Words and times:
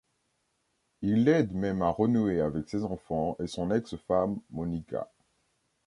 Il 1.03 1.25
l’aide 1.25 1.53
même 1.53 1.83
à 1.83 1.89
renouer 1.89 2.41
avec 2.41 2.67
ses 2.67 2.85
enfants 2.85 3.37
et 3.39 3.45
son 3.45 3.69
ex-femme 3.69 4.39
Monica. 4.49 5.07